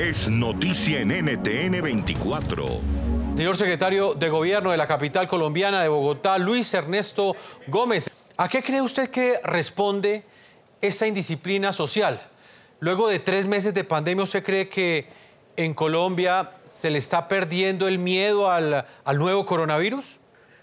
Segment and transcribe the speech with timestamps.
[0.00, 2.64] es noticia en NTN 24.
[3.36, 7.36] Señor secretario de Gobierno de la capital colombiana de Bogotá, Luis Ernesto
[7.66, 10.24] Gómez, ¿a qué cree usted que responde
[10.80, 12.18] esta indisciplina social?
[12.78, 15.06] Luego de tres meses de pandemia, ¿usted cree que
[15.58, 20.18] en Colombia se le está perdiendo el miedo al, al nuevo coronavirus?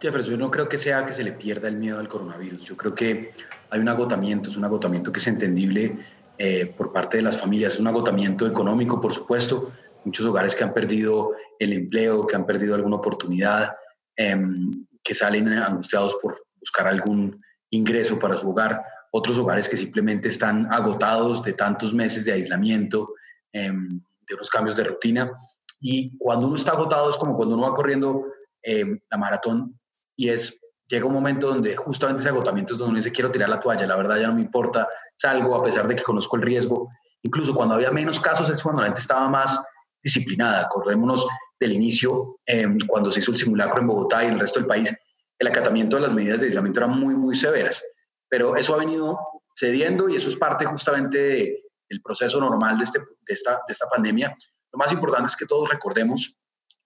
[0.00, 2.64] Jefferson, yo no creo que sea que se le pierda el miedo al coronavirus.
[2.64, 3.32] Yo creo que
[3.68, 5.98] hay un agotamiento, es un agotamiento que es entendible
[6.38, 9.72] eh, por parte de las familias, un agotamiento económico, por supuesto.
[10.04, 13.72] Muchos hogares que han perdido el empleo, que han perdido alguna oportunidad,
[14.16, 14.70] em,
[15.02, 18.84] que salen angustiados por buscar algún ingreso para su hogar.
[19.10, 23.14] Otros hogares que simplemente están agotados de tantos meses de aislamiento,
[23.52, 23.88] em,
[24.28, 25.32] de unos cambios de rutina.
[25.80, 28.26] Y cuando uno está agotado es como cuando uno va corriendo
[28.62, 29.78] em, la maratón
[30.16, 33.48] y es, llega un momento donde justamente ese agotamiento es donde uno dice, quiero tirar
[33.48, 36.42] la toalla, la verdad ya no me importa, salgo a pesar de que conozco el
[36.42, 36.90] riesgo.
[37.22, 39.62] Incluso cuando había menos casos es cuando la gente estaba más
[40.02, 40.62] disciplinada.
[40.62, 41.26] Acordémonos
[41.60, 44.68] del inicio, em, cuando se hizo el simulacro en Bogotá y en el resto del
[44.68, 44.94] país,
[45.38, 47.82] el acatamiento de las medidas de aislamiento eran muy, muy severas.
[48.28, 49.18] Pero eso ha venido
[49.54, 53.88] cediendo y eso es parte justamente del proceso normal de, este, de, esta, de esta
[53.88, 54.34] pandemia.
[54.72, 56.36] Lo más importante es que todos recordemos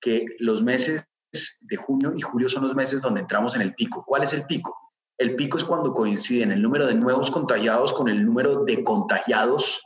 [0.00, 1.02] que los meses
[1.60, 4.04] de junio y julio son los meses donde entramos en el pico.
[4.06, 4.76] ¿Cuál es el pico?
[5.16, 9.82] El pico es cuando coinciden el número de nuevos contagiados con el número de contagiados,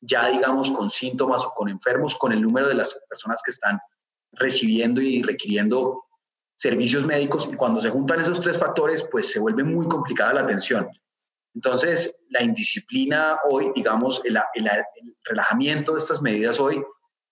[0.00, 3.78] ya digamos con síntomas o con enfermos, con el número de las personas que están
[4.32, 6.04] recibiendo y requiriendo
[6.56, 7.48] servicios médicos.
[7.50, 10.88] Y cuando se juntan esos tres factores, pues se vuelve muy complicada la atención.
[11.54, 16.80] Entonces, la indisciplina hoy, digamos, el, el, el relajamiento de estas medidas hoy,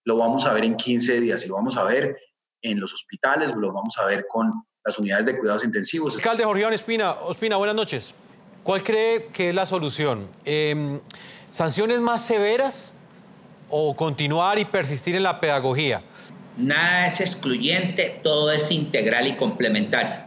[0.05, 2.17] lo vamos a ver en 15 días y lo vamos a ver
[2.62, 4.52] en los hospitales, lo vamos a ver con
[4.84, 6.14] las unidades de cuidados intensivos.
[6.14, 8.14] Alcalde Jorge Iván Espina, Ospina, buenas noches.
[8.62, 10.28] ¿Cuál cree que es la solución?
[10.44, 11.00] Eh,
[11.50, 12.92] ¿Sanciones más severas
[13.70, 16.02] o continuar y persistir en la pedagogía?
[16.56, 20.24] Nada es excluyente, todo es integral y complementario.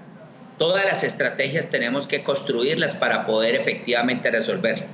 [0.57, 4.85] Todas las estrategias tenemos que construirlas para poder efectivamente resolverlo.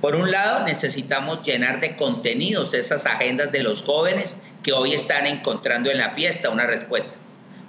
[0.00, 5.26] Por un lado, necesitamos llenar de contenidos esas agendas de los jóvenes que hoy están
[5.26, 7.18] encontrando en la fiesta una respuesta.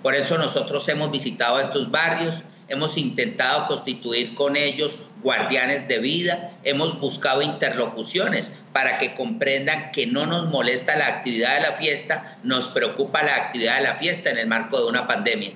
[0.01, 6.51] Por eso nosotros hemos visitado estos barrios, hemos intentado constituir con ellos guardianes de vida,
[6.63, 12.37] hemos buscado interlocuciones para que comprendan que no nos molesta la actividad de la fiesta,
[12.43, 15.51] nos preocupa la actividad de la fiesta en el marco de una pandemia.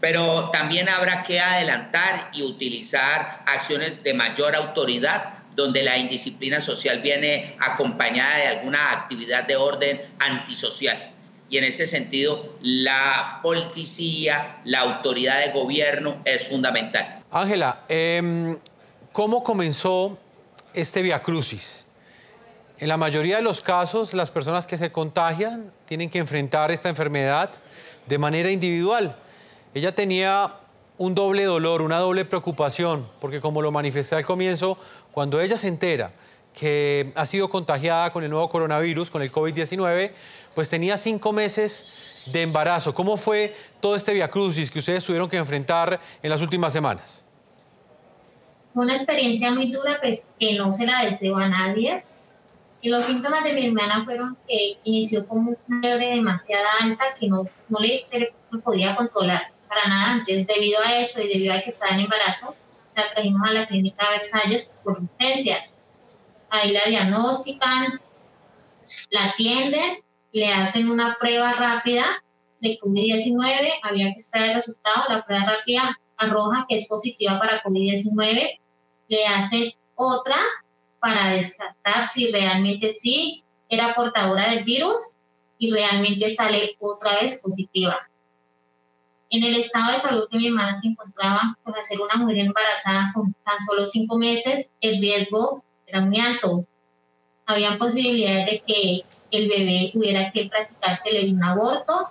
[0.00, 7.00] Pero también habrá que adelantar y utilizar acciones de mayor autoridad donde la indisciplina social
[7.00, 11.12] viene acompañada de alguna actividad de orden antisocial.
[11.48, 17.24] Y en ese sentido, la policía, la autoridad de gobierno es fundamental.
[17.30, 18.56] Ángela, eh,
[19.12, 20.16] ¿cómo comenzó
[20.72, 21.86] este Via Crucis?
[22.78, 26.88] En la mayoría de los casos, las personas que se contagian tienen que enfrentar esta
[26.88, 27.50] enfermedad
[28.06, 29.16] de manera individual.
[29.74, 30.59] Ella tenía
[31.00, 34.76] un doble dolor, una doble preocupación, porque como lo manifesté al comienzo,
[35.12, 36.12] cuando ella se entera
[36.52, 40.10] que ha sido contagiada con el nuevo coronavirus, con el COVID-19,
[40.54, 42.92] pues tenía cinco meses de embarazo.
[42.92, 47.24] ¿Cómo fue todo este viacrucis que ustedes tuvieron que enfrentar en las últimas semanas?
[48.74, 52.04] Una experiencia muy dura, pues que no se la deseo a nadie.
[52.82, 57.26] Y los síntomas de mi hermana fueron que inició con una fiebre demasiado alta que
[57.28, 57.98] no, no le
[58.62, 59.40] podía controlar
[59.70, 60.12] para nada.
[60.14, 62.56] Entonces, debido a eso y debido a que estaba en embarazo,
[62.96, 65.76] la trajimos a la clínica Versalles por urgencias.
[66.50, 68.00] Ahí la diagnostican,
[69.10, 72.22] la atienden, le hacen una prueba rápida
[72.60, 77.62] de COVID-19, había que esperar el resultado, la prueba rápida arroja que es positiva para
[77.62, 78.58] COVID-19,
[79.08, 80.36] le hacen otra
[80.98, 85.16] para descartar si realmente sí era portadora del virus
[85.58, 88.09] y realmente sale otra vez positiva.
[89.30, 93.12] En el estado de salud que mi hermana se encontraba, con ser una mujer embarazada
[93.14, 96.64] con tan solo cinco meses, el riesgo era muy alto.
[97.46, 102.08] Habían posibilidades de que el bebé tuviera que practicársele un aborto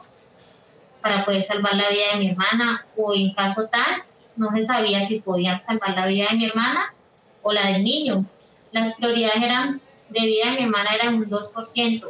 [1.01, 4.03] para poder salvar la vida de mi hermana o en caso tal,
[4.37, 6.93] no se sabía si podía salvar la vida de mi hermana
[7.41, 8.25] o la del niño.
[8.71, 12.09] Las prioridades eran de vida de mi hermana eran un 2%.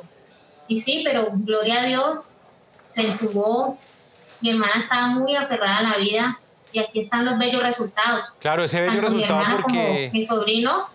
[0.67, 2.33] Y sí, pero gloria a Dios,
[2.91, 3.77] se entubó
[4.41, 6.39] mi hermana estaba muy aferrada a la vida
[6.71, 8.37] y aquí están los bellos resultados.
[8.39, 10.09] Claro, ese bello resultado mi porque...
[10.13, 10.87] mi sobrino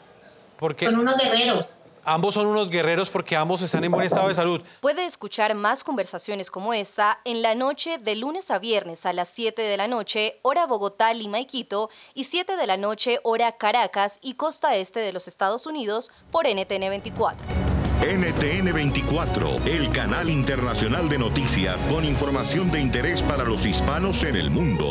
[0.57, 1.79] porque son unos guerreros.
[2.07, 4.61] Ambos son unos guerreros porque ambos están en buen estado de salud.
[4.81, 9.31] Puede escuchar más conversaciones como esta en la noche de lunes a viernes a las
[9.31, 13.53] 7 de la noche, hora Bogotá, Lima y Quito, y 7 de la noche, hora
[13.53, 17.64] Caracas y costa este de los Estados Unidos por NTN 24.
[18.05, 24.37] NTN 24, el canal internacional de noticias con información de interés para los hispanos en
[24.37, 24.91] el mundo.